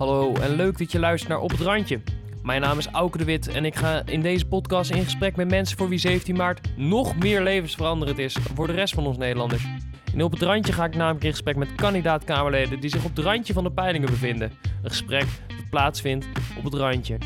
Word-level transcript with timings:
Hallo 0.00 0.34
en 0.34 0.54
leuk 0.56 0.78
dat 0.78 0.92
je 0.92 0.98
luistert 0.98 1.30
naar 1.30 1.40
Op 1.40 1.50
het 1.50 1.60
Randje. 1.60 2.00
Mijn 2.42 2.60
naam 2.60 2.78
is 2.78 2.86
Auke 2.86 3.18
de 3.18 3.24
Wit 3.24 3.48
en 3.48 3.64
ik 3.64 3.76
ga 3.76 4.02
in 4.06 4.20
deze 4.20 4.46
podcast 4.46 4.90
in 4.90 5.04
gesprek 5.04 5.36
met 5.36 5.48
mensen 5.48 5.76
voor 5.76 5.88
wie 5.88 5.98
17 5.98 6.36
maart 6.36 6.68
nog 6.76 7.16
meer 7.16 7.42
levensveranderend 7.42 8.18
is 8.18 8.36
voor 8.54 8.66
de 8.66 8.72
rest 8.72 8.94
van 8.94 9.06
ons 9.06 9.16
Nederlanders. 9.16 9.66
In 10.12 10.22
Op 10.22 10.32
het 10.32 10.42
Randje 10.42 10.72
ga 10.72 10.84
ik 10.84 10.94
namelijk 10.96 11.24
in 11.24 11.30
gesprek 11.30 11.56
met 11.56 11.74
kandidaat-Kamerleden 11.74 12.80
die 12.80 12.90
zich 12.90 13.04
op 13.04 13.16
het 13.16 13.24
randje 13.24 13.52
van 13.52 13.64
de 13.64 13.70
peilingen 13.72 14.10
bevinden. 14.10 14.52
Een 14.82 14.90
gesprek 14.90 15.26
dat 15.48 15.70
plaatsvindt 15.70 16.26
op 16.58 16.64
het 16.64 16.74
randje. 16.74 17.18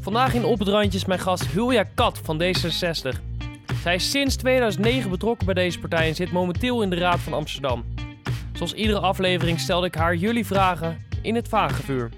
Vandaag 0.00 0.34
in 0.34 0.44
Op 0.44 0.58
het 0.58 0.68
Randje 0.68 0.98
is 0.98 1.04
mijn 1.04 1.20
gast 1.20 1.46
Hulja 1.46 1.84
Kat 1.94 2.20
van 2.22 2.42
D66. 2.42 3.20
Zij 3.82 3.94
is 3.94 4.10
sinds 4.10 4.36
2009 4.36 5.10
betrokken 5.10 5.46
bij 5.46 5.54
deze 5.54 5.78
partij 5.78 6.08
en 6.08 6.14
zit 6.14 6.32
momenteel 6.32 6.82
in 6.82 6.90
de 6.90 6.96
Raad 6.96 7.20
van 7.20 7.32
Amsterdam. 7.32 7.84
Zoals 8.52 8.72
iedere 8.72 9.00
aflevering 9.00 9.60
stelde 9.60 9.86
ik 9.86 9.94
haar 9.94 10.14
jullie 10.14 10.46
vragen 10.46 11.10
in 11.22 11.34
het 11.34 11.48
vagevuur. 11.48 12.10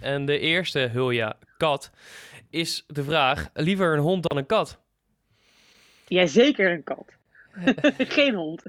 En 0.00 0.24
de 0.26 0.38
eerste, 0.38 0.78
Hulja, 0.78 1.36
kat, 1.56 1.90
is 2.50 2.84
de 2.86 3.04
vraag: 3.04 3.48
liever 3.54 3.92
een 3.94 4.00
hond 4.00 4.28
dan 4.28 4.38
een 4.38 4.46
kat? 4.46 4.78
Jazeker 6.06 6.72
een 6.72 6.82
kat. 6.84 7.12
Geen 8.16 8.34
hond. 8.34 8.62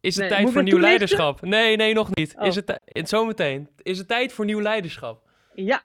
Is 0.00 0.16
het 0.16 0.28
Nee, 0.28 0.28
tijd 0.28 0.46
voor 0.48 0.56
het 0.60 0.64
nieuw 0.70 0.78
leiderschap? 0.80 1.40
Nee, 1.40 1.76
nee, 1.76 1.94
nog 1.94 2.14
niet. 2.14 2.34
Oh. 2.38 2.46
Is 2.46 2.54
het 2.54 2.66
ti- 2.66 3.06
zometeen. 3.06 3.68
Is 3.82 3.98
het 3.98 4.08
tijd 4.08 4.32
voor 4.32 4.44
nieuw 4.44 4.60
leiderschap? 4.60 5.22
Ja, 5.54 5.82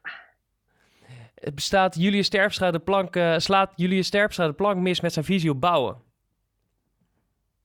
Het 1.35 1.55
bestaat 1.55 1.95
Julius 1.95 2.29
Terpstra 2.29 2.71
de 2.71 2.79
plank, 2.79 3.15
eh, 3.15 3.38
slaat 3.38 3.73
Julius 3.76 4.09
Terpstra 4.09 4.48
de 4.48 4.54
plank 4.54 4.77
mis 4.77 5.02
met 5.02 5.13
zijn 5.13 5.26
visie 5.26 5.49
op 5.49 5.62
bouwen. 5.62 5.98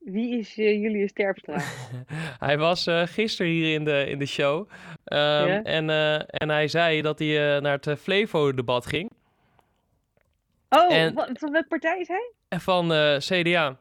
Wie 0.00 0.38
is 0.38 0.58
eh, 0.58 0.80
Julius 0.82 1.12
Terpstra? 1.12 1.56
Hij 2.46 2.58
was 2.58 2.86
eh, 2.86 3.02
gisteren 3.06 3.52
hier 3.52 3.74
in 3.74 3.84
de, 3.84 4.06
in 4.08 4.18
de 4.18 4.26
show. 4.26 4.68
Ehm, 5.04 5.46
Ja? 5.48 5.62
en, 5.62 5.90
eh, 5.90 6.14
en 6.14 6.48
hij 6.48 6.68
zei 6.68 7.02
dat 7.02 7.18
hij 7.18 7.60
naar 7.60 7.78
het 7.80 8.00
Flevo-debat 8.00 8.86
ging. 8.86 9.10
Oh, 10.68 10.92
En- 10.94 11.14
wat, 11.14 11.28
van 11.32 11.52
welke 11.52 11.68
partij 11.68 12.00
is 12.00 12.08
hij? 12.08 12.32
En 12.48 12.60
Van 12.60 12.88
CDA. 13.18 13.78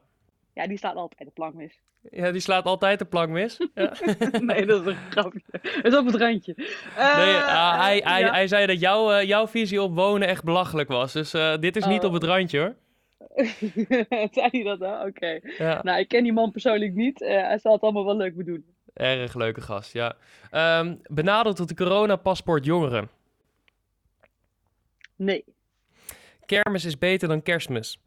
Ja, 0.54 0.66
die 0.66 0.76
staat 0.76 0.94
altijd 0.96 1.28
de 1.28 1.34
plank 1.34 1.54
mis. 1.54 1.80
Ja, 2.10 2.30
die 2.30 2.40
slaat 2.40 2.64
altijd 2.64 2.98
de 2.98 3.04
plank 3.04 3.28
mis. 3.30 3.58
Ja. 3.74 3.92
nee, 4.40 4.66
dat 4.66 4.80
is 4.80 4.86
een 4.86 4.98
grapje. 5.10 5.42
Dat 5.82 5.92
is 5.92 5.96
op 5.98 6.06
het 6.06 6.14
randje. 6.14 6.54
Nee, 6.56 6.66
ah, 7.36 7.78
hij, 7.80 8.00
hij, 8.04 8.20
ja. 8.20 8.30
hij 8.32 8.46
zei 8.48 8.66
dat 8.66 8.80
jouw, 8.80 9.22
jouw 9.22 9.46
visie 9.48 9.82
op 9.82 9.94
wonen 9.94 10.28
echt 10.28 10.44
belachelijk 10.44 10.88
was. 10.88 11.12
Dus 11.12 11.30
dit 11.60 11.76
is 11.76 11.84
niet 11.86 12.00
Oh. 12.00 12.06
op 12.06 12.12
het 12.12 12.24
randje 12.24 12.58
hoor. 12.58 12.74
zei 14.36 14.48
hij 14.50 14.62
dat 14.62 14.78
dan? 14.78 15.06
Oké. 15.06 15.40
Ja, 15.58 15.80
Nou, 15.82 15.98
ik 15.98 16.08
ken 16.08 16.22
die 16.22 16.32
man 16.32 16.50
persoonlijk 16.50 16.94
niet. 16.94 17.22
Eh, 17.22 17.42
hij 17.42 17.58
zal 17.58 17.72
het 17.72 17.82
allemaal 17.82 18.04
wel 18.04 18.16
leuk 18.16 18.36
bedoelen. 18.36 18.74
erg 18.94 19.34
leuke 19.34 19.60
gast, 19.60 19.92
ja. 19.92 20.16
Ehm 20.50 20.94
benaderd 21.02 21.56
tot 21.56 21.68
de 21.68 21.74
coronapaspoort 21.74 22.64
jongeren. 22.64 23.10
Nee. 25.16 25.44
Kermis 26.46 26.84
is 26.84 26.98
beter 26.98 27.28
dan 27.28 27.42
kerstmis. 27.42 28.00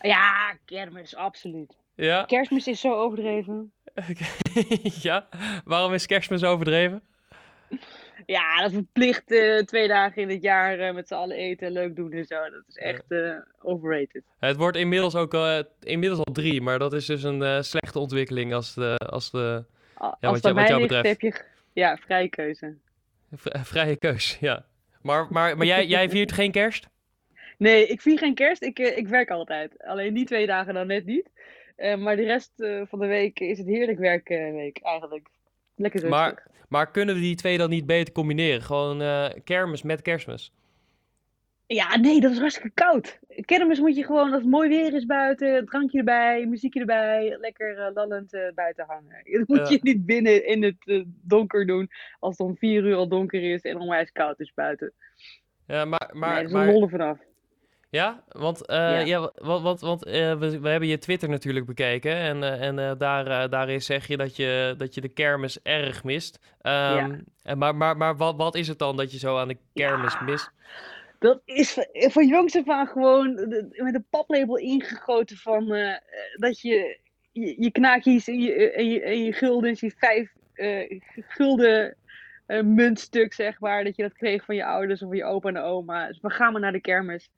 Ja, 0.00 0.56
kermis, 0.64 1.16
absoluut. 1.16 1.76
Ja? 1.94 2.24
Kerstmis 2.24 2.66
is 2.66 2.80
zo 2.80 2.94
overdreven. 2.94 3.72
ja? 5.02 5.28
Waarom 5.64 5.92
is 5.92 6.06
kerstmis 6.06 6.44
overdreven? 6.44 7.02
Ja, 8.26 8.62
dat 8.62 8.72
verplicht 8.72 9.30
eh, 9.30 9.58
twee 9.58 9.88
dagen 9.88 10.22
in 10.22 10.28
het 10.28 10.42
jaar 10.42 10.78
eh, 10.78 10.94
met 10.94 11.08
z'n 11.08 11.14
allen 11.14 11.36
eten, 11.36 11.70
leuk 11.72 11.96
doen 11.96 12.12
en 12.12 12.24
zo. 12.24 12.36
Dat 12.50 12.62
is 12.68 12.76
echt 12.76 13.04
eh, 13.08 13.36
overrated. 13.62 14.22
Het 14.38 14.56
wordt 14.56 14.76
inmiddels 14.76 15.14
ook 15.14 15.34
inmiddels 15.80 16.24
al 16.24 16.32
drie, 16.32 16.60
maar 16.60 16.78
dat 16.78 16.92
is 16.92 17.06
dus 17.06 17.22
een 17.22 17.64
slechte 17.64 17.98
ontwikkeling 17.98 18.54
als 18.54 18.74
de, 18.74 18.94
als 18.96 19.30
de 19.30 19.64
A- 20.02 20.16
Ja, 20.20 20.28
Als 20.28 20.40
wat 20.40 20.54
jou- 20.68 20.70
wat 20.80 20.80
betreft. 20.80 21.06
heb 21.06 21.20
je 21.20 21.30
g- 21.30 21.44
ja, 21.72 21.96
vrije 21.96 22.28
keuze. 22.28 22.76
vrije 23.62 23.96
keus. 23.96 24.36
Ja. 24.40 24.64
Maar, 25.02 25.26
maar, 25.30 25.56
maar 25.56 25.66
jij, 25.66 25.86
jij 25.86 26.10
viert 26.10 26.32
geen 26.32 26.50
kerst? 26.50 26.88
Nee, 27.58 27.86
ik 27.86 28.00
vier 28.00 28.18
geen 28.18 28.34
kerst. 28.34 28.62
Ik, 28.62 28.78
ik 28.78 29.08
werk 29.08 29.30
altijd. 29.30 29.82
Alleen 29.82 30.14
die 30.14 30.24
twee 30.24 30.46
dagen 30.46 30.74
dan 30.74 30.86
net 30.86 31.04
niet. 31.04 31.30
Maar 31.98 32.16
de 32.16 32.24
rest 32.24 32.52
van 32.88 32.98
de 32.98 33.06
week 33.06 33.40
is 33.40 33.58
het 33.58 33.66
heerlijk 33.66 33.98
werkweek 33.98 34.78
eigenlijk. 34.82 35.28
Lekker 35.80 36.00
rustig. 36.00 36.18
Maar, 36.20 36.46
maar 36.68 36.90
kunnen 36.90 37.14
we 37.14 37.20
die 37.20 37.34
twee 37.34 37.58
dan 37.58 37.70
niet 37.70 37.86
beter 37.86 38.14
combineren? 38.14 38.62
Gewoon 38.62 39.02
eh, 39.02 39.26
kermis 39.44 39.82
met 39.82 40.02
kerstmis. 40.02 40.52
Ja, 41.66 41.96
nee, 41.96 42.20
dat 42.20 42.30
is 42.30 42.38
hartstikke 42.38 42.70
koud. 42.74 43.18
Kermis 43.44 43.80
moet 43.80 43.96
je 43.96 44.04
gewoon, 44.04 44.32
als 44.32 44.42
het 44.42 44.50
mooi 44.50 44.68
weer 44.68 44.94
is 44.94 45.06
buiten, 45.06 45.66
drankje 45.66 45.98
erbij, 45.98 46.46
muziekje 46.46 46.80
erbij, 46.80 47.36
lekker 47.40 47.78
eh, 47.78 47.94
lallend 47.94 48.32
eh, 48.32 48.52
buiten 48.54 48.84
hangen. 48.88 49.22
Dat 49.38 49.48
moet 49.48 49.58
Ja. 49.58 49.68
je 49.68 49.78
niet 49.82 50.06
binnen 50.06 50.46
in 50.46 50.62
het 50.62 50.76
eh, 50.84 51.02
donker 51.06 51.66
doen, 51.66 51.90
als 52.18 52.38
het 52.38 52.46
om 52.46 52.56
vier 52.56 52.84
uur 52.84 52.94
al 52.94 53.08
donker 53.08 53.52
is 53.52 53.62
en 53.62 53.78
onwijs 53.78 54.12
koud 54.12 54.40
is 54.40 54.52
buiten. 54.54 54.92
Ja, 55.66 55.84
maar, 55.84 56.10
maar, 56.12 56.34
nee, 56.34 56.42
dat 56.42 56.52
is 56.52 56.66
een 56.66 56.72
lollen 56.72 56.90
vanaf. 56.90 57.18
Ja, 57.90 58.22
want, 58.28 58.66
eh, 58.66 58.76
Ja. 58.76 58.98
ja. 59.00 59.32
want, 59.34 59.80
want, 59.80 60.04
eh, 60.04 60.38
we, 60.38 60.60
we 60.60 60.68
hebben 60.68 60.88
je 60.88 60.98
Twitter 60.98 61.28
natuurlijk 61.28 61.66
bekeken 61.66 62.14
en, 62.14 62.42
eh, 62.42 62.66
en 62.66 62.98
daar, 62.98 63.50
daarin 63.50 63.82
zeg 63.82 64.06
je 64.06 64.16
dat, 64.16 64.36
je 64.36 64.74
dat 64.76 64.94
je 64.94 65.00
de 65.00 65.08
kermis 65.08 65.62
erg 65.62 66.04
mist. 66.04 66.38
Ehm, 66.60 67.20
en 67.42 67.58
maar 67.58 67.76
maar, 67.76 67.96
maar 67.96 68.16
wat, 68.16 68.36
wat 68.36 68.54
is 68.54 68.68
het 68.68 68.78
dan 68.78 68.96
dat 68.96 69.12
je 69.12 69.18
zo 69.18 69.38
aan 69.38 69.48
de 69.48 69.58
kermis 69.74 70.12
Ja. 70.12 70.22
mist? 70.22 70.50
Dat 71.18 71.40
is 71.44 71.72
van, 71.72 71.86
van 71.92 72.26
jongs 72.26 72.56
af 72.56 72.68
aan 72.68 72.86
gewoon 72.86 73.34
met 73.76 73.94
een 73.94 74.06
paplepel 74.10 74.56
ingegoten 74.56 75.36
van 75.36 75.66
dat 76.36 76.60
je 76.60 76.98
je, 77.32 77.54
je 77.62 77.70
knaakjes 77.70 78.28
en 78.28 78.40
je, 78.40 78.70
en 78.72 78.90
je, 78.90 79.00
en 79.00 79.24
je 79.24 79.32
guldens, 79.32 79.80
je 79.80 79.92
vijf 79.96 80.32
gulden 81.28 81.96
muntstuk, 82.46 83.32
zeg 83.32 83.60
maar, 83.60 83.84
dat 83.84 83.96
je 83.96 84.02
dat 84.02 84.12
kreeg 84.12 84.44
van 84.44 84.54
je 84.54 84.64
ouders 84.64 85.02
of 85.02 85.08
van 85.08 85.16
je 85.16 85.24
opa 85.24 85.48
en 85.48 85.58
oma. 85.58 86.06
Dus 86.06 86.20
we 86.20 86.30
gaan 86.30 86.52
maar 86.52 86.60
naar 86.60 86.72
de 86.72 86.80
kermis. 86.80 87.30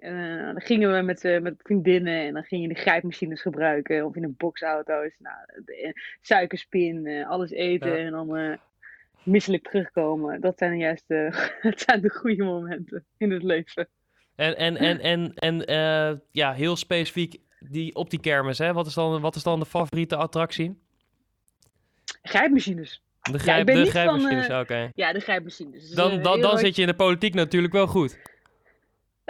En 0.00 0.38
eh, 0.38 0.46
dan 0.46 0.60
gingen 0.60 0.96
we 0.96 1.02
met, 1.02 1.24
eh, 1.24 1.40
met 1.40 1.54
vriendinnen 1.58 2.20
en 2.26 2.34
dan 2.34 2.42
ging 2.42 2.62
je 2.62 2.68
de 2.68 2.80
grijpmachines 2.80 3.40
gebruiken 3.40 4.04
of 4.04 4.14
in 4.14 4.22
de 4.22 4.28
boxauto's. 4.28 5.12
Nou, 5.18 5.36
eh, 5.64 5.92
suikerspin, 6.20 7.24
alles 7.28 7.50
eten 7.50 7.90
Ja. 7.90 7.96
en 7.96 8.10
dan 8.10 8.58
misselijk 9.22 9.68
terugkomen. 9.68 10.40
Dat 10.40 10.58
zijn 10.58 10.78
juist 10.78 11.04
de, 11.06 11.48
dat 11.62 11.80
zijn 11.80 12.00
de 12.00 12.10
goede 12.10 12.44
momenten 12.44 13.04
in 13.16 13.30
het 13.30 13.42
leven. 13.42 13.88
En, 14.36 14.56
en, 14.56 14.76
en, 14.76 15.00
en, 15.00 15.34
en 15.34 16.22
ja, 16.30 16.52
heel 16.52 16.76
specifiek 16.76 17.36
die, 17.58 17.94
op 17.94 18.10
die 18.10 18.20
kermis, 18.20 18.58
hè? 18.58 18.72
Wat 18.72 18.86
is 18.86 18.94
dan, 18.94 19.20
wat 19.20 19.36
is 19.36 19.42
dan 19.42 19.60
de 19.60 19.66
favoriete 19.66 20.16
attractie? 20.16 20.78
Grijpmachines. 22.22 23.02
De, 23.22 23.38
grijp, 23.38 23.66
de 23.66 23.86
grijpmachines, 23.86 24.50
oké. 24.50 24.90
Ja, 24.94 25.12
de 25.12 25.20
grijpmachines. 25.20 25.90
Dan, 25.90 26.22
dan, 26.22 26.40
dan 26.40 26.58
zit 26.58 26.76
je 26.76 26.82
in 26.82 26.88
de 26.88 26.94
politiek 26.94 27.34
natuurlijk 27.34 27.72
wel 27.72 27.86
goed. 27.86 28.18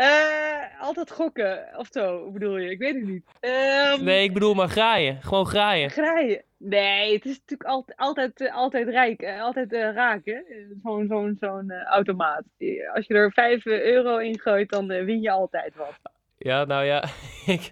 Eh, 0.01 0.81
altijd 0.81 1.11
gokken, 1.11 1.69
of 1.77 1.89
zo, 1.91 2.31
bedoel 2.31 2.57
je? 2.57 2.71
Ik 2.71 2.79
weet 2.79 2.95
het 2.95 3.05
niet. 3.05 3.25
Ehm 3.41 4.05
Nee, 4.05 4.25
ik 4.25 4.33
bedoel 4.33 4.55
maar 4.55 4.69
graaien. 4.69 5.23
Gewoon 5.23 5.47
graaien. 5.47 5.91
Graaien. 5.91 6.43
Nee, 6.57 7.13
het 7.15 7.25
is 7.25 7.39
natuurlijk 7.39 7.71
altijd, 7.71 7.99
altijd, 7.99 8.41
eh, 8.41 8.55
altijd 8.55 8.89
rijk, 8.89 9.21
eh, 9.23 9.43
altijd 9.43 9.71
hè? 10.25 10.33
Eh, 10.33 10.43
Zo'n 10.83 11.07
zo'n 11.09 11.37
zo'n 11.41 11.71
eh, 11.71 11.85
automaat. 11.85 12.43
Als 12.95 13.07
je 13.07 13.15
er 13.15 13.33
5 13.33 13.67
euro 13.67 14.17
in 14.17 14.39
gooit, 14.41 14.71
dan 14.71 14.87
win 14.87 15.21
je 15.21 15.31
altijd 15.31 15.77
wat. 15.77 15.95
Ja, 16.43 16.65
nou 16.65 16.85
ja, 16.85 17.05
ik, 17.55 17.71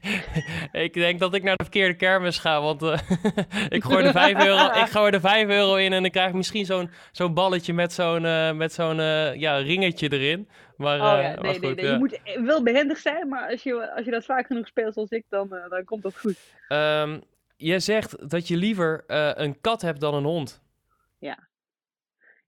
ik 0.73 0.95
denk 0.95 1.21
dat 1.21 1.35
ik 1.35 1.43
naar 1.43 1.57
de 1.57 1.63
verkeerde 1.63 1.95
kermis 1.95 2.39
ga, 2.39 2.61
want 2.61 2.83
eh, 2.83 2.99
ik, 3.77 3.85
gooi 3.85 4.05
er 4.05 4.13
5 4.13 4.45
euro, 4.45 4.67
ik 4.83 4.87
gooi 4.87 5.13
er 5.13 5.21
5 5.21 5.49
euro 5.49 5.75
in 5.75 5.93
en 5.93 6.03
dan 6.03 6.11
krijg 6.11 6.29
ik 6.29 6.35
misschien 6.35 6.65
zo'n 6.65 6.91
zo'n 7.13 7.35
balletje 7.35 7.73
met 7.73 7.93
zo'n 7.93 8.25
eh, 8.25 8.53
met 8.53 8.73
zo'n 8.73 9.01
eh, 9.01 9.35
ja, 9.35 9.57
ringetje 9.57 10.13
erin. 10.13 10.49
Maar, 10.77 10.95
Oh 10.95 11.23
ja, 11.23 11.35
maar 11.35 11.41
nee, 11.41 11.53
goed, 11.53 11.63
nee, 11.63 11.75
nee. 11.75 11.85
ja. 11.85 11.93
Je 11.93 11.99
moet 11.99 12.21
wel 12.47 12.63
behendig 12.63 12.99
zijn, 12.99 13.29
maar 13.29 13.51
als 13.51 13.63
je, 13.63 13.95
als 13.95 14.05
je 14.05 14.11
dat 14.11 14.25
vaak 14.25 14.47
genoeg 14.47 14.67
speelt 14.67 14.95
zoals 14.95 15.11
ik, 15.11 15.25
dan, 15.29 15.49
dan 15.69 15.85
komt 15.85 16.03
dat 16.03 16.19
goed. 16.19 16.39
Ehm, 16.69 17.21
je 17.57 17.81
zegt 17.81 18.31
dat 18.31 18.49
je 18.49 18.57
liever 18.57 19.05
een 19.37 19.61
kat 19.61 19.83
hebt 19.83 20.01
dan 20.01 20.15
een 20.15 20.25
hond. 20.25 20.63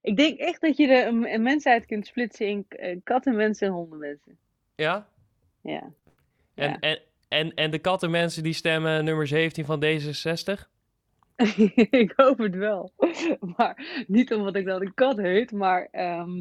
Ik 0.01 0.17
denk 0.17 0.39
echt 0.39 0.61
dat 0.61 0.77
je 0.77 0.87
de 0.87 1.05
een, 1.05 1.33
een 1.33 1.41
mensheid 1.41 1.85
kunt 1.85 2.07
splitsen 2.07 2.47
in 2.47 2.65
eh, 2.69 2.97
kattenmensen 3.03 3.67
en 3.67 3.73
hondenmensen. 3.73 4.37
Ja? 4.75 5.07
Ja. 5.61 5.93
En, 6.55 6.69
Ja. 6.69 6.79
en, 6.79 6.99
en, 7.27 7.53
en 7.53 7.71
de 7.71 7.79
kattenmensen 7.79 8.43
die 8.43 8.53
stemmen 8.53 9.05
nummer 9.05 9.27
17 9.27 9.65
van 9.65 9.83
D66? 9.83 10.69
ik 12.03 12.13
hoop 12.15 12.37
het 12.37 12.55
wel. 12.55 12.93
Maar 13.57 14.03
niet 14.07 14.33
omdat 14.33 14.55
ik 14.55 14.65
dan 14.65 14.81
een 14.81 14.93
kat 14.93 15.17
heet, 15.17 15.51
maar 15.51 15.87
ehm, 15.91 16.37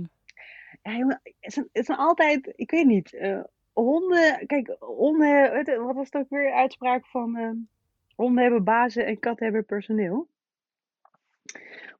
ja, 0.83 0.97
jongen, 0.97 1.21
het, 1.41 1.53
zijn, 1.53 1.69
het 1.73 1.87
zijn 1.87 1.99
altijd, 1.99 2.53
ik 2.57 2.71
weet 2.71 2.87
niet, 2.87 3.13
eh, 3.15 3.41
honden, 3.73 4.47
kijk, 4.47 4.77
honden, 4.79 5.65
wat 5.85 5.95
was 5.95 6.09
het 6.11 6.23
ook 6.23 6.29
weer 6.31 6.53
uitspraak 6.53 7.07
van 7.07 7.37
ehm, 7.37 7.57
honden 8.15 8.43
hebben 8.43 8.65
bazen 8.65 9.07
en 9.07 9.19
katten 9.19 9.45
hebben 9.45 9.65
personeel. 9.65 10.29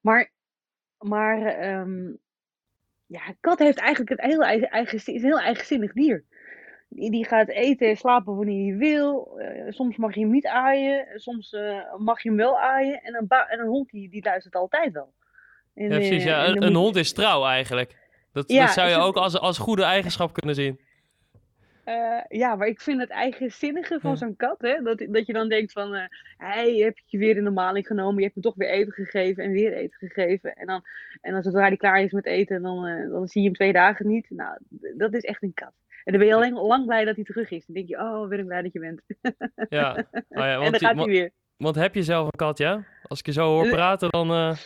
Maar, 0.01 0.31
maar 0.99 1.43
ehm, 1.47 2.13
ja, 3.07 3.35
kat 3.41 3.59
heeft 3.59 3.79
eigenlijk 3.79 4.11
een 4.11 4.31
heel 4.31 4.43
eigen, 4.43 4.71
eigen, 4.71 4.97
is 4.97 5.07
een 5.07 5.21
heel 5.21 5.41
eigenzinnig 5.41 5.93
dier. 5.93 6.25
Die, 6.93 7.11
die 7.11 7.25
gaat 7.27 7.49
eten 7.49 7.89
en 7.89 7.97
slapen 7.97 8.37
wanneer 8.37 8.69
hij 8.71 8.79
wil. 8.79 9.39
Eh, 9.39 9.73
soms 9.73 9.97
mag 9.97 10.15
je 10.15 10.21
hem 10.21 10.31
niet 10.31 10.47
aaien, 10.47 11.07
soms 11.15 11.53
eh, 11.53 11.95
mag 11.99 12.23
je 12.23 12.29
hem 12.29 12.39
wel 12.39 12.59
aaien. 12.61 13.03
En 13.03 13.15
een, 13.15 13.29
en 13.29 13.61
een 13.61 13.67
hond 13.69 13.91
die, 13.91 14.09
die 14.11 14.25
luistert 14.25 14.55
altijd 14.55 14.93
wel. 14.93 15.13
En, 15.75 15.89
Ja, 15.89 15.95
precies. 15.95 16.23
eh, 16.23 16.29
Ja, 16.29 16.45
en 16.45 16.63
een, 16.63 16.75
hond 16.75 16.97
is 16.97 17.13
trouw 17.13 17.45
eigenlijk. 17.45 17.97
Dat, 18.33 18.51
Ja, 18.53 18.65
dat 18.65 18.75
zou 18.75 18.89
je 18.89 18.97
ook 18.97 19.17
als, 19.17 19.39
als 19.39 19.59
goede 19.59 19.83
eigenschap 19.83 20.33
kunnen 20.33 20.55
zien. 20.55 20.81
Ja, 22.29 22.57
maar 22.57 22.67
ik 22.67 22.81
vind 22.81 23.01
het 23.01 23.11
eigenzinnige 23.11 24.01
van 24.01 24.11
Ja. 24.11 24.17
zo'n 24.17 24.37
kat, 24.37 24.61
hè, 24.61 24.83
dat, 24.83 25.07
dat 25.09 25.27
je 25.27 25.33
dan 25.33 25.49
denkt 25.49 25.73
van, 25.73 26.09
hey, 26.37 26.75
heb 26.75 26.99
je 27.07 27.19
weer 27.19 27.37
in 27.37 27.45
de 27.45 27.51
maling 27.51 27.87
genomen, 27.87 28.17
je 28.17 28.23
hebt 28.23 28.35
hem 28.35 28.43
toch 28.43 28.55
weer 28.55 28.69
eten 28.69 28.93
gegeven 28.93 29.45
en 29.45 29.51
weer 29.51 29.73
eten 29.73 29.99
gegeven. 29.99 30.55
En 30.55 30.67
dan, 30.67 30.83
en 31.21 31.33
dan 31.33 31.43
zodra 31.43 31.61
hij 31.67 31.77
klaar 31.77 32.03
is 32.03 32.13
met 32.13 32.27
eten, 32.27 32.63
dan, 32.63 33.09
dan 33.11 33.29
zie 33.29 33.41
je 33.43 33.47
hem 33.47 33.57
twee 33.57 33.73
dagen 33.73 34.07
niet. 34.07 34.27
Nou, 34.31 34.59
dat 34.97 35.15
is 35.15 35.25
echt 35.25 35.43
een 35.43 35.55
kat. 35.55 35.73
En 36.05 36.13
dan 36.13 36.19
ben 36.19 36.27
je 36.27 36.35
alleen 36.35 36.53
lang 36.55 36.87
blij 36.87 37.05
dat 37.05 37.15
hij 37.17 37.25
terug 37.25 37.51
is. 37.51 37.67
Dan 37.67 37.75
denk 37.75 37.89
je, 37.89 37.99
oh, 37.99 38.29
ben 38.29 38.39
ik 38.39 38.47
blij 38.47 38.63
dat 38.63 38.73
je 38.73 38.79
bent. 38.81 39.03
Ja. 39.69 39.93
Oh 40.29 40.47
ja, 40.47 40.53
en 40.53 40.59
want, 40.61 40.71
dan 40.71 40.81
gaat 40.81 40.97
hij 40.97 41.05
weer. 41.07 41.31
want 41.57 41.75
heb 41.75 41.95
je 41.95 42.03
zelf 42.03 42.25
een 42.25 42.39
kat, 42.39 42.59
ja? 42.59 42.85
Als 43.03 43.19
ik 43.19 43.27
je 43.27 43.33
zo 43.33 43.47
hoor 43.47 43.65
Eh, 43.65 43.71
praten, 43.71 44.11
dan... 44.11 44.31
eh, 44.31 44.57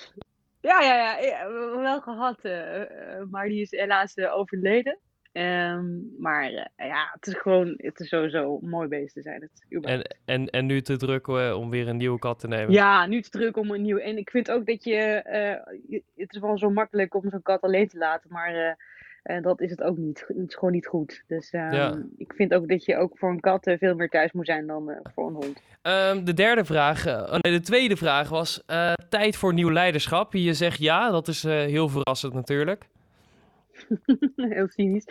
Ja, 0.60 0.80
ja, 0.80 0.94
ja, 0.94 1.18
ja, 1.18 1.50
wel 1.76 2.00
gehad, 2.00 2.40
eh, 2.44 2.82
maar 3.30 3.48
die 3.48 3.60
is 3.60 3.70
helaas 3.70 4.18
overleden. 4.18 4.98
Ehm, 5.32 5.84
maar 6.18 6.50
ja, 6.76 7.10
het 7.12 7.26
is 7.26 7.34
gewoon, 7.34 7.74
het 7.76 8.00
is 8.00 8.08
sowieso 8.08 8.58
een 8.62 8.68
mooi 8.68 8.88
beest 8.88 9.14
te 9.14 9.22
zijn. 9.22 9.40
Het, 9.40 9.84
en, 9.84 10.02
en, 10.24 10.46
en 10.50 10.66
nu 10.66 10.80
te 10.80 10.96
druk 10.96 11.26
om 11.28 11.70
weer 11.70 11.88
een 11.88 11.96
nieuwe 11.96 12.18
kat 12.18 12.38
te 12.38 12.48
nemen. 12.48 12.72
Ja, 12.72 13.06
nu 13.06 13.16
het 13.16 13.30
druk 13.32 13.56
om 13.56 13.70
een 13.70 13.82
nieuw. 13.82 13.98
En 13.98 14.16
ik 14.18 14.30
vind 14.30 14.50
ook 14.50 14.66
dat 14.66 14.84
je. 14.84 14.96
je- 15.88 16.02
het 16.16 16.34
is 16.34 16.40
wel 16.40 16.58
zo 16.58 16.70
makkelijk 16.70 17.14
om 17.14 17.30
zo'n 17.30 17.42
kat 17.42 17.60
alleen 17.62 17.88
te 17.88 17.98
laten, 17.98 18.32
maar 18.32 18.76
eh, 19.24 19.36
eh, 19.36 19.42
dat 19.42 19.60
is 19.60 19.70
het 19.70 19.82
ook 19.82 19.96
niet. 19.96 20.24
Het 20.28 20.48
is 20.48 20.54
gewoon 20.54 20.72
niet 20.74 20.86
goed. 20.86 21.22
Dus 21.26 21.50
ehm, 21.50 21.74
Ja. 21.74 22.02
ik 22.18 22.32
vind 22.36 22.54
ook 22.54 22.68
dat 22.68 22.84
je 22.84 22.96
ook 22.96 23.18
voor 23.18 23.30
een 23.30 23.40
kat 23.40 23.66
eh, 23.66 23.78
veel 23.78 23.94
meer 23.94 24.08
thuis 24.08 24.32
moet 24.32 24.46
zijn 24.46 24.66
dan 24.66 24.90
eh, 24.90 24.96
voor 25.14 25.26
een 25.26 25.34
hond. 25.34 25.62
Ehm, 25.82 26.24
de 26.24 26.34
derde 26.34 26.64
vraag, 26.64 27.06
oh 27.06 27.38
nee, 27.38 27.52
de 27.52 27.60
tweede 27.60 27.96
vraag 27.96 28.28
was 28.28 28.62
tijd 29.08 29.36
voor 29.36 29.52
nieuw 29.54 29.70
leiderschap. 29.72 30.32
Je 30.32 30.54
zegt 30.54 30.78
ja, 30.78 31.10
dat 31.10 31.28
is 31.28 31.42
heel 31.42 31.88
verrassend 31.88 32.32
natuurlijk. 32.34 32.84
Heel 34.36 34.68
cynisch. 34.68 35.04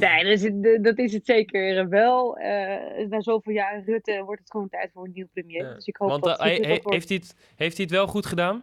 Nee, 0.00 0.22
dat 0.24 0.32
is 0.32 0.42
het, 0.42 0.84
dat 0.84 0.98
is 0.98 1.12
het 1.12 1.26
zeker 1.26 1.88
wel. 1.88 2.38
Na 3.08 3.20
zoveel 3.20 3.52
jaar 3.52 3.82
Rutte 3.84 4.22
wordt 4.24 4.40
het 4.40 4.50
gewoon 4.50 4.68
tijd 4.68 4.90
voor 4.92 5.04
een 5.04 5.10
nieuw 5.14 5.26
premier. 5.32 5.62
Ja. 5.64 5.74
Dus 5.74 5.86
ik 5.86 5.96
hoop 5.96 6.08
Want 6.08 6.24
dat 6.24 6.38
he- 6.38 6.48
heeft, 6.82 7.08
hij 7.08 7.18
het, 7.22 7.34
heeft 7.56 7.76
hij 7.76 7.84
het 7.86 7.90
wel 7.94 8.06
goed 8.06 8.26
gedaan? 8.26 8.62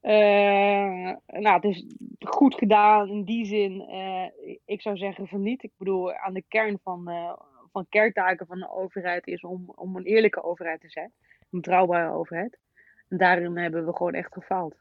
Eh, 0.00 0.97
nou, 1.26 1.54
het 1.54 1.64
is 1.64 1.84
goed 2.18 2.54
gedaan 2.54 3.08
in 3.08 3.24
die 3.24 3.44
zin. 3.44 3.80
eh, 3.80 4.56
ik 4.64 4.82
zou 4.82 4.96
zeggen 4.96 5.26
van 5.28 5.42
niet. 5.42 5.62
Ik 5.62 5.72
bedoel, 5.76 6.12
aan 6.12 6.34
de 6.34 6.44
kern 6.48 6.78
van, 6.82 7.08
eh, 7.08 7.32
van 7.72 7.86
kerntaken 7.88 8.46
van 8.46 8.58
de 8.58 8.70
overheid 8.70 9.26
is 9.26 9.42
om, 9.42 9.72
om 9.74 9.96
een 9.96 10.04
eerlijke 10.04 10.42
overheid 10.44 10.80
te 10.80 10.88
zijn. 10.90 11.12
Een 11.40 11.60
betrouwbare 11.60 12.12
overheid. 12.12 12.58
En 13.08 13.16
daarin 13.16 13.56
hebben 13.56 13.86
we 13.86 13.96
gewoon 13.96 14.14
echt 14.14 14.32
gefaald. 14.32 14.74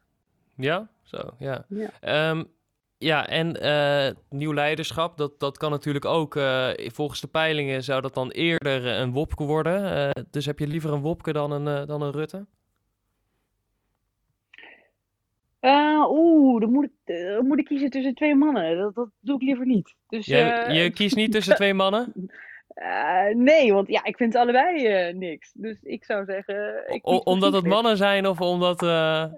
Ja, 0.56 0.90
zo, 1.02 1.18
ja. 1.38 1.66
Ja. 1.68 1.90
Ehm, 2.00 2.44
ja, 2.98 3.28
en 3.28 3.62
eh, 3.62 4.16
nieuw 4.30 4.54
leiderschap, 4.54 5.18
dat, 5.18 5.40
dat 5.40 5.58
kan 5.58 5.72
natuurlijk 5.72 6.06
ook, 6.06 6.36
eh, 6.36 6.70
volgens 6.78 7.22
de 7.22 7.28
peilingen 7.28 7.84
zou 7.84 8.02
dat 8.02 8.14
dan 8.14 8.30
eerder 8.30 8.86
eh, 8.88 9.00
een 9.00 9.12
Wopke 9.12 9.44
worden. 9.44 9.94
Eh, 9.94 10.24
dus 10.32 10.46
heb 10.46 10.60
je 10.60 10.68
liever 10.68 10.94
een 10.94 11.02
Wopke 11.02 11.34
dan 11.34 11.52
een, 11.52 11.68
eh, 11.68 11.88
dan 11.88 12.02
een 12.02 12.12
Rutte? 12.12 12.46
Eh, 15.59 16.06
Oeh, 16.09 16.62
dan 16.62 16.71
moet, 16.71 16.83
ik, 16.86 16.92
eh, 17.15 17.39
moet 17.39 17.59
ik 17.59 17.65
kiezen 17.65 17.89
tussen 17.89 18.13
twee 18.15 18.36
mannen. 18.36 18.77
Dat, 18.77 18.95
dat 18.95 19.09
doe 19.19 19.36
ik 19.36 19.42
liever 19.42 19.65
niet. 19.65 19.95
Dus, 20.07 20.25
Jij- 20.25 20.63
eh, 20.63 20.83
je 20.83 20.92
kiest 20.92 21.15
niet 21.15 21.31
tussen 21.31 21.56
twee 21.56 21.74
mannen? 21.74 22.13
nee, 23.50 23.74
want 23.74 23.88
ja, 23.88 24.04
ik 24.04 24.18
vind 24.18 24.33
ze 24.33 24.39
allebei 24.39 25.13
niks. 25.13 25.51
Dus 25.54 25.81
ik 25.83 26.04
zou 26.04 26.25
zeggen. 26.25 26.83
Ik 26.88 27.07
O- 27.07 27.18
omdat 27.18 27.54
het 27.54 27.65
mannen 27.65 27.98
zijn 27.98 28.27
of 28.27 28.42
omdat... 28.42 28.81
nou 28.81 29.31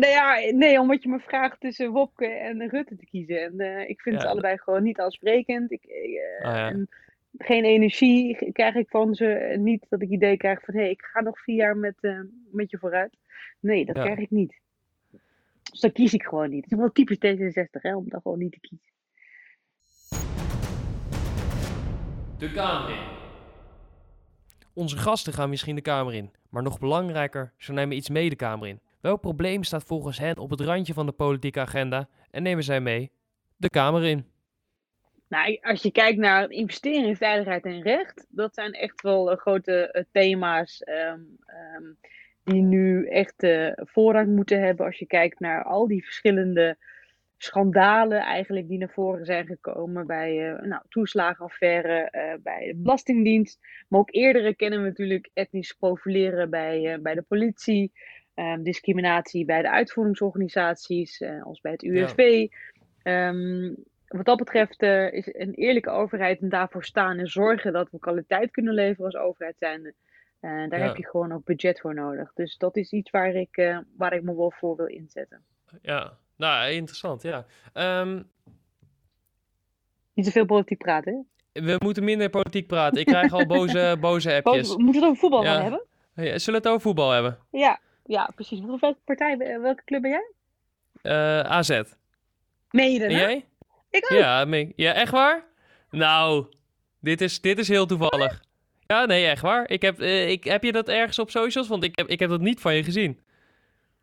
ja, 0.00 0.36
nee, 0.54 0.80
omdat 0.80 1.02
je 1.02 1.08
me 1.08 1.18
vraagt 1.18 1.60
tussen 1.60 1.90
Wopke 1.92 2.26
en 2.26 2.68
Rutte 2.68 2.96
te 2.96 3.06
kiezen. 3.06 3.58
En 3.60 3.88
ik 3.88 4.00
vind 4.00 4.14
Ja. 4.16 4.20
ze 4.20 4.28
allebei 4.28 4.58
gewoon 4.58 4.82
niet 4.82 4.98
aansprekend. 4.98 5.72
Ik, 5.72 5.84
ja. 6.42 6.68
en 6.68 6.88
geen 7.38 7.64
energie 7.64 8.52
krijg 8.52 8.74
ik 8.74 8.88
van 8.88 9.14
ze. 9.14 9.56
Niet 9.58 9.86
dat 9.88 10.02
ik 10.02 10.08
idee 10.10 10.36
krijg 10.36 10.60
van, 10.64 10.74
hé, 10.74 10.80
hey, 10.80 10.90
ik 10.90 11.02
ga 11.02 11.20
nog 11.20 11.38
vier 11.40 11.56
jaar 11.56 11.76
met, 11.76 11.96
met 12.50 12.70
je 12.70 12.78
vooruit. 12.78 13.16
Nee, 13.60 13.84
dat 13.84 13.96
Ja. 13.96 14.02
krijg 14.02 14.18
ik 14.18 14.30
niet. 14.30 14.64
Dus 15.76 15.84
dan 15.84 16.04
kies 16.04 16.14
ik 16.14 16.22
gewoon 16.22 16.50
niet. 16.50 16.62
Het 16.62 16.72
is 16.72 16.78
wel 16.78 16.92
typisch 16.92 17.16
D66, 17.16 17.80
hè, 17.80 17.96
om 17.96 18.08
dan 18.08 18.20
gewoon 18.20 18.38
niet 18.38 18.52
te 18.52 18.60
kiezen. 18.60 18.92
De 22.38 22.52
Kamer 22.52 22.90
in. 22.90 23.02
Onze 24.74 24.96
gasten 24.96 25.32
gaan 25.32 25.50
misschien 25.50 25.74
de 25.74 25.80
Kamer 25.80 26.14
in, 26.14 26.30
maar 26.50 26.62
nog 26.62 26.78
belangrijker, 26.78 27.52
ze 27.56 27.72
nemen 27.72 27.96
iets 27.96 28.08
mee 28.08 28.28
de 28.28 28.36
Kamer 28.36 28.68
in. 28.68 28.80
Welk 29.00 29.20
probleem 29.20 29.64
staat 29.64 29.84
volgens 29.84 30.18
hen 30.18 30.38
op 30.38 30.50
het 30.50 30.60
randje 30.60 30.94
van 30.94 31.06
de 31.06 31.12
politieke 31.12 31.60
agenda 31.60 32.08
en 32.30 32.42
nemen 32.42 32.64
zij 32.64 32.80
mee 32.80 33.10
de 33.56 33.70
Kamer 33.70 34.04
in? 34.04 34.26
Nou, 35.28 35.58
als 35.62 35.82
je 35.82 35.90
kijkt 35.90 36.18
naar 36.18 36.50
investeren 36.50 37.08
in 37.08 37.16
veiligheid 37.16 37.64
en 37.64 37.82
recht, 37.82 38.26
dat 38.28 38.54
zijn 38.54 38.72
echt 38.72 39.02
wel 39.02 39.30
eh, 39.30 39.38
grote 39.38 39.90
eh, 39.90 40.04
thema's 40.12 40.82
ehm, 40.82 41.20
ehm, 41.46 41.84
die 42.46 42.62
nu 42.62 43.06
echt 43.06 43.42
eh, 43.42 43.72
voorrang 43.74 44.34
moeten 44.34 44.60
hebben. 44.60 44.86
Als 44.86 44.98
je 44.98 45.06
kijkt 45.06 45.40
naar 45.40 45.64
al 45.64 45.86
die 45.86 46.04
verschillende 46.04 46.76
schandalen 47.36 48.20
eigenlijk 48.20 48.68
die 48.68 48.78
naar 48.78 48.90
voren 48.90 49.24
zijn 49.24 49.46
gekomen 49.46 50.06
bij 50.06 50.54
eh 50.54 50.62
nou, 50.62 50.82
toeslagenaffaire, 50.88 52.10
eh, 52.10 52.34
bij 52.42 52.66
de 52.66 52.74
Belastingdienst. 52.76 53.58
Maar 53.88 54.00
ook 54.00 54.14
eerdere 54.14 54.54
kennen 54.54 54.82
we 54.82 54.88
natuurlijk 54.88 55.30
etnisch 55.32 55.72
profileren 55.72 56.50
bij, 56.50 56.98
bij 57.02 57.14
de 57.14 57.22
politie, 57.22 57.92
ehm, 58.34 58.62
discriminatie 58.62 59.44
bij 59.44 59.62
de 59.62 59.70
uitvoeringsorganisaties, 59.70 61.22
als 61.42 61.60
bij 61.60 61.72
het 61.72 61.82
UWV. 61.82 62.48
Ehm, 63.02 63.74
wat 64.06 64.24
dat 64.24 64.38
betreft 64.38 64.82
is 65.12 65.34
een 65.34 65.54
eerlijke 65.54 65.90
overheid 65.90 66.40
en 66.40 66.48
daarvoor 66.48 66.84
staan 66.84 67.18
en 67.18 67.28
zorgen 67.28 67.72
dat 67.72 67.90
we 67.90 67.98
kwaliteit 67.98 68.50
kunnen 68.50 68.74
leveren 68.74 69.04
als 69.04 69.16
overheid 69.16 69.56
zijn. 69.58 69.94
En 70.46 70.68
daar 70.68 70.78
Ja. 70.78 70.86
heb 70.86 70.96
je 70.96 71.06
gewoon 71.06 71.32
ook 71.32 71.44
budget 71.44 71.80
voor 71.80 71.94
nodig. 71.94 72.32
Dus 72.34 72.56
dat 72.56 72.76
is 72.76 72.92
iets 72.92 73.10
waar 73.10 73.34
ik, 73.34 73.56
eh, 73.56 73.78
waar 73.96 74.12
ik 74.12 74.22
me 74.22 74.36
wel 74.36 74.50
voor 74.56 74.76
wil 74.76 74.86
inzetten. 74.86 75.42
Ja, 75.82 76.16
nou, 76.36 76.70
interessant, 76.70 77.22
ja. 77.22 77.46
Ehm, 77.72 78.22
Niet 80.14 80.24
te 80.24 80.30
veel 80.30 80.44
politiek 80.46 80.78
praten. 80.78 81.12
Hè? 81.52 81.62
we 81.62 81.76
moeten 81.78 82.04
minder 82.04 82.30
politiek 82.30 82.66
praten. 82.66 83.00
Ik 83.00 83.06
krijg 83.06 83.32
al 83.32 83.46
boze, 83.56 83.96
boze 84.00 84.34
appjes. 84.34 84.68
Moeten 84.76 84.86
we 84.86 84.92
het 84.94 85.04
over 85.04 85.16
voetbal 85.16 85.42
Ja. 85.42 85.52
gaan 85.52 85.62
hebben? 85.62 85.84
Zullen 86.14 86.44
we 86.44 86.52
het 86.52 86.68
over 86.68 86.80
voetbal 86.80 87.10
hebben? 87.10 87.38
Ja, 87.50 87.80
ja 88.04 88.30
precies. 88.34 88.60
Welke 88.60 88.96
partij, 89.04 89.38
eh, 89.38 89.60
welke 89.60 89.84
club 89.84 90.02
ben 90.02 90.10
jij? 90.10 90.30
Eh, 91.02 91.40
AZ. 91.40 91.82
Meen 92.70 92.92
je 92.92 92.98
dat? 92.98 93.08
En 93.08 93.14
jij? 93.16 93.44
Ik 93.90 94.04
ook. 94.12 94.18
Ja, 94.18 94.46
ja, 94.76 94.92
echt 94.92 95.12
waar? 95.12 95.44
Nou, 95.90 96.46
dit 97.00 97.20
is, 97.20 97.40
dit 97.40 97.58
is 97.58 97.68
heel 97.68 97.86
toevallig. 97.86 98.44
Ja, 98.86 99.04
nee, 99.06 99.26
echt 99.26 99.42
waar. 99.42 99.70
Ik 99.70 99.82
heb, 99.82 100.00
eh, 100.00 100.30
ik, 100.30 100.44
heb 100.44 100.62
je 100.62 100.72
dat 100.72 100.88
ergens 100.88 101.18
op 101.18 101.30
socials? 101.30 101.68
Want 101.68 101.84
ik 101.84 101.96
heb, 101.98 102.06
ik 102.08 102.18
heb 102.20 102.30
dat 102.30 102.40
niet 102.40 102.60
van 102.60 102.74
je 102.74 102.84
gezien. 102.84 103.18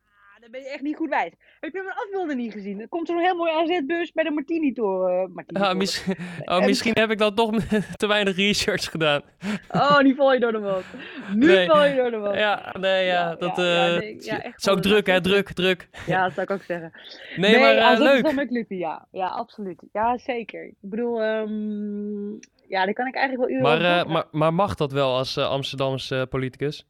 Ah, 0.06 0.42
dan 0.42 0.52
ben 0.52 0.62
je 0.62 0.68
echt 0.70 0.82
niet 0.82 0.96
goed 0.96 1.10
wijs. 1.10 1.32
Heb 1.60 1.74
je 1.74 1.82
mijn 1.84 1.96
afbeelding 1.98 2.40
niet 2.40 2.52
gezien? 2.52 2.82
Er 2.82 2.88
komt 2.88 3.08
zo'n 3.08 3.20
heel 3.20 3.36
mooi 3.36 3.52
AZ-bus 3.52 4.12
bij 4.12 4.24
de 4.24 4.32
Martini-toren. 4.32 5.22
eh, 5.24 5.28
Martini 5.36 5.60
Ah, 5.60 5.75
mis- 5.75 6.06
oh, 6.46 6.66
misschien 6.66 6.92
heb 7.00 7.12
ik 7.12 7.18
dan 7.18 7.36
toch 7.36 7.52
te 7.96 8.08
weinig 8.08 8.36
research 8.36 8.84
gedaan. 8.92 9.22
Oh, 9.72 10.00
nu 10.00 10.16
val 10.16 10.34
je 10.34 10.40
door 10.40 10.52
de 10.52 10.60
boot. 10.60 10.84
Nu 11.36 11.46
Nee. 11.48 11.68
val 11.68 11.86
je 11.86 11.96
door 11.96 12.12
de 12.12 12.18
boot. 12.18 12.36
Ja, 12.36 12.75
nee, 12.80 13.06
ja, 13.06 13.13
Ja, 13.13 13.36
dat 13.36 13.56
ja, 13.56 13.63
ja, 13.63 13.94
eh, 13.94 14.00
nee, 14.00 14.18
ja, 14.24 14.42
echt 14.44 14.66
wel, 14.66 14.80
druk, 14.80 15.08
hè, 15.08 15.22
druk, 15.22 15.52
druk. 15.54 15.88
Ja, 16.06 16.24
dat 16.24 16.34
zou 16.36 16.42
ik 16.46 16.52
ook 16.52 16.63
zeggen. 16.63 16.92
Nee, 17.36 17.60
maar 17.60 17.75
eh, 17.75 17.98
wel 17.98 18.22
leuk. 18.24 18.66
ja. 18.70 19.08
Ja, 19.12 19.28
absoluut. 19.28 19.82
Ja, 19.92 20.18
zeker. 20.18 20.66
Ik 20.66 20.74
bedoel, 20.80 21.22
ehm, 21.22 22.32
ja, 22.74 22.86
daar 22.86 22.94
kan 22.94 23.08
ik 23.08 23.15
eigenlijk 23.15 23.50
wel 23.50 23.60
uren 23.60 23.80
Maar, 23.80 24.00
eh, 24.00 24.12
maar, 24.13 24.25
maar 24.32 24.53
mag 24.53 24.75
dat 24.75 24.92
wel 24.92 25.15
als 25.18 25.38
eh, 25.38 25.50
Amsterdamse 25.50 26.15
eh, 26.15 26.27
politicus? 26.30 26.86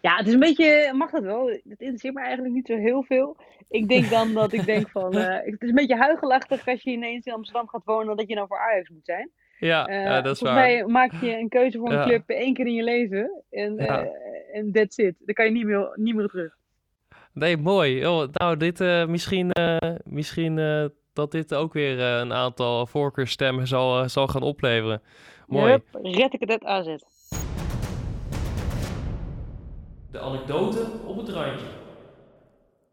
Ja, 0.00 0.16
het 0.16 0.26
is 0.26 0.32
een 0.32 0.40
beetje, 0.40 0.92
mag 0.94 1.10
dat 1.10 1.22
wel? 1.22 1.46
Het 1.46 1.80
interesseert 1.80 2.14
me 2.14 2.20
eigenlijk 2.20 2.54
niet 2.54 2.66
zo 2.66 2.76
heel 2.76 3.02
veel. 3.02 3.36
Ik 3.68 3.88
denk 3.88 4.10
dan 4.10 4.34
dat 4.34 4.52
ik 4.52 4.66
denk 4.66 4.90
van, 4.90 5.14
het 5.50 5.62
is 5.62 5.68
een 5.68 5.74
beetje 5.74 5.96
huigelachtig 5.96 6.66
als 6.66 6.82
je 6.82 6.90
ineens 6.90 7.26
in 7.26 7.32
Amsterdam 7.32 7.68
gaat 7.68 7.84
wonen, 7.84 8.16
dat 8.16 8.28
je 8.28 8.34
nou 8.34 8.46
voor 8.46 8.58
Ajax 8.58 8.88
moet 8.88 9.04
zijn. 9.04 9.30
Ja, 9.58 9.90
ja 9.90 10.20
dat 10.20 10.32
is 10.32 10.38
volgens 10.38 10.60
waar. 10.60 10.68
mij 10.68 10.86
maak 10.86 11.12
je 11.20 11.38
een 11.38 11.48
keuze 11.48 11.78
voor 11.78 11.90
een 11.90 11.98
Ja. 11.98 12.04
club 12.04 12.28
één 12.28 12.54
keer 12.54 12.66
in 12.66 12.74
je 12.74 12.82
leven 12.82 13.42
en 13.50 13.74
Ja. 13.76 14.08
en 14.52 14.72
that's 14.72 14.96
it. 14.96 15.14
Dan 15.18 15.34
kan 15.34 15.44
je 15.44 15.50
niet 15.50 15.66
meer, 15.66 15.92
niet 15.94 16.14
meer 16.14 16.28
terug. 16.28 16.56
Nee, 17.32 17.56
mooi. 17.56 18.06
Oh, 18.06 18.28
nou, 18.32 18.56
dit 18.56 18.78
misschien, 19.08 19.50
misschien 20.04 20.58
dat 21.16 21.30
dit 21.30 21.54
ook 21.54 21.72
weer 21.72 22.00
eh, 22.00 22.18
een 22.18 22.32
aantal 22.32 22.86
voorkeurstemmen 22.86 23.66
zal, 23.66 24.02
eh, 24.02 24.08
zal 24.08 24.26
gaan 24.26 24.42
opleveren. 24.42 25.02
Mooi. 25.46 25.70
Hup, 25.72 25.86
red 26.02 26.34
ik 26.34 26.40
het 26.40 26.50
uit 26.50 26.64
AZ. 26.64 26.96
De 30.10 30.20
anekdote 30.20 30.86
op 31.06 31.16
het 31.16 31.28
randje. 31.28 31.66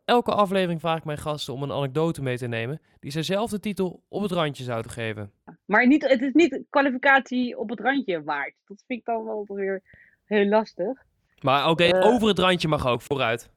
Elke 0.05 0.31
aflevering 0.31 0.79
vraag 0.79 0.97
ik 0.97 1.03
mijn 1.05 1.17
gasten 1.17 1.53
om 1.53 1.63
een 1.63 1.71
anekdote 1.71 2.21
mee 2.21 2.37
te 2.37 2.47
nemen 2.47 2.81
die 2.99 3.11
zij 3.11 3.23
zelf 3.23 3.49
de 3.49 3.59
titel 3.59 4.03
op 4.09 4.21
het 4.21 4.31
randje 4.31 4.63
zouden 4.63 4.91
geven. 4.91 5.31
Maar 5.65 5.87
niet, 5.87 6.07
het 6.07 6.21
is 6.21 6.33
niet 6.33 6.63
kwalificatie 6.69 7.57
op 7.57 7.69
het 7.69 7.79
randje 7.79 8.23
waard. 8.23 8.53
Dat 8.67 8.83
vind 8.87 8.99
ik 8.99 9.05
dan 9.05 9.23
wel 9.25 9.45
weer 9.47 9.81
heel 10.25 10.45
lastig. 10.45 11.01
Maar 11.41 11.69
oké, 11.69 11.83
Eh. 11.83 12.05
over 12.13 12.27
het 12.27 12.39
randje 12.39 12.67
mag 12.67 12.87
ook, 12.87 13.01
vooruit. 13.01 13.51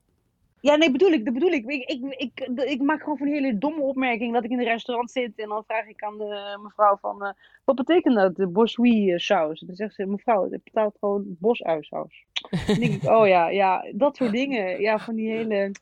Ja, 0.61 0.77
nee, 0.77 0.91
bedoel 0.91 1.11
ik, 1.11 1.25
bedoel 1.25 1.51
ik. 1.51 1.65
Ik, 1.67 2.01
ik, 2.17 2.41
ik, 2.55 2.83
maak 2.83 3.01
gewoon 3.03 3.19
van 3.19 3.27
die 3.27 3.35
hele 3.35 3.59
domme 3.59 3.81
opmerking 3.81 4.33
dat 4.33 4.45
ik 4.45 4.51
in 4.51 4.59
een 4.59 4.65
restaurant 4.65 5.11
zit 5.11 5.33
en 5.37 5.49
dan 5.49 5.65
vraag 5.65 5.87
ik 5.87 6.03
aan 6.03 6.19
de 6.19 6.59
mevrouw 6.63 6.97
van, 6.97 7.25
eh, 7.25 7.33
wat 7.65 7.77
betekent 7.77 8.15
dat, 8.15 8.37
de 8.37 8.47
bosui 8.47 9.19
saus? 9.19 9.61
Dan 9.61 9.75
zegt 9.75 9.95
ze, 9.95 10.07
mevrouw, 10.07 10.51
het 10.51 10.65
betaalt 10.65 10.97
gewoon 11.01 11.37
bosuisaus. 11.39 12.25
dan 12.67 12.79
denk 12.81 13.03
ik, 13.03 13.11
oh 13.11 13.27
ja, 13.27 13.49
ja, 13.49 13.85
dat 13.93 14.17
soort 14.17 14.33
dingen. 14.33 14.81
Ja, 14.81 14.99
van 14.99 15.15
die 15.15 15.31
hele... 15.31 15.73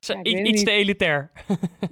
Ja, 0.00 0.14
ik 0.22 0.36
het 0.36 0.46
iets 0.46 0.58
niet. 0.58 0.66
te 0.66 0.70
elitair. 0.72 1.30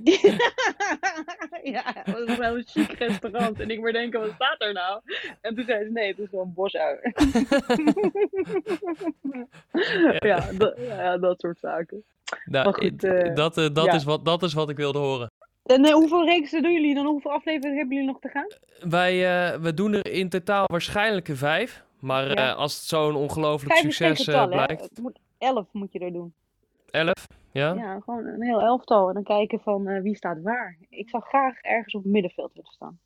ja, 1.77 1.95
dat 2.05 2.29
is 2.29 2.37
wel 2.37 2.57
een 2.57 2.65
chic 2.67 2.93
restaurant. 2.93 3.61
En 3.61 3.71
ik 3.71 3.81
maar 3.81 3.93
denken, 3.93 4.21
wat 4.21 4.31
staat 4.35 4.63
er 4.63 4.73
nou? 4.73 5.01
En 5.41 5.55
toen 5.55 5.65
zei 5.65 5.85
ze, 5.85 5.91
nee, 5.91 6.09
het 6.09 6.19
is 6.19 6.29
gewoon 6.29 6.53
bosui. 6.55 6.99
ja, 10.19 10.49
ja, 10.77 11.19
dat 11.19 11.41
soort 11.41 11.59
zaken. 11.59 12.05
Nou, 12.45 12.73
goed, 12.73 13.01
dat, 13.37 13.55
dat, 13.55 13.85
ja. 13.85 13.93
is 13.93 14.05
wat, 14.05 14.25
dat 14.25 14.43
is 14.43 14.53
wat 14.55 14.69
ik 14.71 14.77
wilde 14.77 14.99
horen. 14.99 15.31
En 15.65 15.85
eh, 15.85 15.93
hoeveel 15.93 16.25
reeksen 16.25 16.63
doen 16.63 16.73
jullie 16.73 16.95
dan? 16.95 17.07
Hoeveel 17.07 17.31
afleveringen 17.31 17.77
hebben 17.79 17.97
jullie 17.97 18.11
nog 18.13 18.21
te 18.21 18.29
gaan? 18.29 18.47
Wij 18.91 19.13
eh, 19.53 19.59
we 19.61 19.75
doen 19.75 19.93
er 19.95 20.07
in 20.13 20.29
totaal 20.29 20.65
waarschijnlijk 20.67 21.29
een 21.29 21.37
vijf. 21.37 21.85
Maar 22.01 22.29
Ja. 22.29 22.35
eh, 22.51 22.57
als 22.57 22.75
het 22.75 22.85
zo'n 22.85 23.15
ongelooflijk 23.15 23.77
succes 23.77 24.25
getal, 24.25 24.49
blijkt. 24.49 24.83
Het 24.83 24.99
moet, 24.99 25.19
elf 25.39 25.67
moet 25.73 25.93
je 25.93 25.99
er 25.99 26.13
doen. 26.13 26.33
Elf, 26.91 27.27
ja? 27.57 27.75
Ja, 27.75 28.01
gewoon 28.05 28.27
een 28.27 28.43
heel 28.43 28.61
elftal. 28.61 29.09
En 29.09 29.15
dan 29.15 29.23
kijken 29.23 29.61
van 29.61 29.87
eh, 29.89 30.03
wie 30.03 30.17
staat 30.17 30.43
waar. 30.43 30.77
Ik 30.89 31.09
zou 31.11 31.23
graag 31.23 31.61
ergens 31.61 31.95
op 31.95 32.03
het 32.03 32.13
middenveld 32.13 32.53
willen 32.55 32.71
staan. 32.73 32.99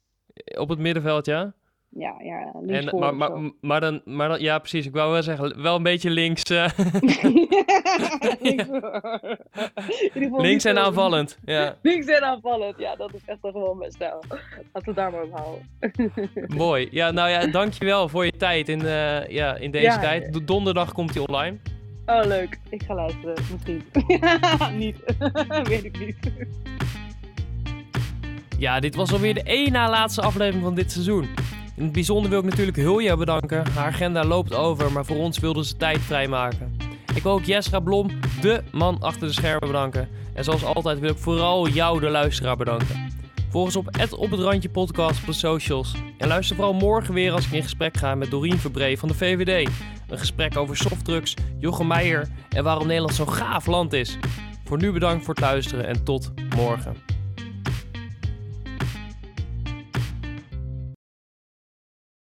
Op 0.59 0.69
het 0.69 0.78
middenveld, 0.78 1.26
ja? 1.26 1.52
Ja, 1.92 2.14
ja, 2.23 2.52
links 2.61 2.87
En, 2.92 2.99
maar, 2.99 3.14
maar, 3.16 3.30
maar, 3.61 3.80
dan, 3.80 4.02
maar 4.04 4.28
dan, 4.28 4.40
ja, 4.40 4.59
precies. 4.59 4.87
Ik 4.87 4.92
wou 4.92 5.12
wel 5.12 5.23
zeggen, 5.23 5.62
wel 5.62 5.76
een 5.76 5.83
beetje 5.83 6.11
links, 6.11 6.42
eh, 6.42 6.69
links, 8.40 8.69
links 10.42 10.64
en 10.64 10.75
zo- 10.75 10.80
aanvallend. 10.80 11.38
Ja, 11.45 11.76
Links 11.83 12.07
en 12.07 12.23
aanvallend. 12.23 12.78
Ja, 12.78 12.97
dat 12.97 13.14
is 13.14 13.23
echt 13.26 13.40
wel 13.40 13.52
gewoon 13.52 13.78
mijn 13.78 13.90
stijl. 13.92 14.23
Laten 14.73 14.88
we 14.88 14.95
daar 14.95 15.11
maar 15.12 15.23
op 15.23 15.33
houden. 15.33 15.69
mooi. 16.57 16.88
Ja, 16.90 17.11
nou 17.11 17.30
ja, 17.30 17.47
dankjewel 17.47 18.09
voor 18.09 18.25
je 18.25 18.33
tijd 18.37 18.69
in, 18.69 18.80
eh, 18.87 19.26
ja, 19.28 19.54
in 19.57 19.71
deze 19.71 19.85
Ja, 19.85 19.99
tijd. 19.99 20.33
Do- 20.33 20.45
Donderdag 20.45 20.92
komt 20.92 21.14
hij 21.14 21.25
online. 21.26 21.59
Oh, 22.11 22.26
leuk. 22.26 22.59
Ik 22.69 22.83
ga 22.83 22.95
luisteren. 22.95 23.35
Misschien. 23.52 23.83
niet. 24.85 24.97
Weet 25.69 25.85
ik 25.85 25.99
niet. 25.99 26.17
Ja, 28.59 28.81
dit 28.81 28.95
was 28.95 29.12
alweer 29.12 29.35
de 29.35 29.43
één 29.43 29.73
na 29.73 29.90
laatste 29.90 30.23
aflevering 30.23 30.64
van 30.64 30.75
dit 30.75 30.93
seizoen. 30.93 31.29
In 31.76 31.83
het 31.83 31.93
bijzonder 31.93 32.31
wil 32.31 32.38
ik 32.38 32.45
natuurlijk 32.45 32.76
Hulja 32.76 33.17
bedanken. 33.17 33.67
Haar 33.71 33.87
agenda 33.87 34.25
loopt 34.25 34.55
over, 34.55 34.93
maar 34.93 35.05
voor 35.05 35.17
ons 35.17 35.38
wilde 35.38 35.64
ze 35.64 35.76
tijd 35.76 35.99
vrijmaken. 35.99 36.76
Ik 37.14 37.23
wil 37.23 37.33
ook 37.33 37.45
Jesra 37.45 37.81
Blom, 37.81 38.11
de 38.40 38.62
man 38.73 39.00
achter 39.00 39.26
de 39.26 39.33
schermen, 39.33 39.69
bedanken. 39.69 40.09
En 40.33 40.45
zoals 40.45 40.64
altijd 40.64 40.99
wil 40.99 41.11
ik 41.11 41.19
vooral 41.19 41.69
jou, 41.69 42.00
de 42.00 42.09
luisteraar, 42.09 42.57
bedanken. 42.57 43.20
Volg 43.50 43.64
ons 43.64 43.76
op 43.76 43.88
het 43.97 44.12
Op 44.12 44.30
het 44.30 44.40
Randje 44.40 44.69
podcast 44.69 45.21
op 45.21 45.26
de 45.26 45.33
socials. 45.33 45.95
En 46.19 46.28
luister 46.28 46.57
vooral 46.57 46.75
morgen 46.75 47.14
weer 47.14 47.33
als 47.33 47.47
ik 47.47 47.52
in 47.52 47.62
gesprek 47.62 47.97
ga 47.97 48.14
met 48.14 48.30
Doreen 48.30 48.59
Verbree 48.59 48.99
van 48.99 49.09
de 49.09 49.14
VVD. 49.14 49.71
Een 50.09 50.19
gesprek 50.19 50.57
over 50.57 50.76
softdrugs, 50.76 51.35
Jochem 51.59 51.87
Meijer 51.87 52.28
en 52.49 52.64
waarom 52.64 52.87
Nederland 52.87 53.14
zo'n 53.14 53.33
gaaf 53.33 53.66
land 53.66 53.92
is. 53.92 54.19
Voor 54.64 54.78
nu 54.78 54.92
bedankt 54.92 55.25
voor 55.25 55.35
het 55.35 55.42
luisteren 55.42 55.87
en 55.87 56.04
tot 56.04 56.33
morgen. 56.57 57.10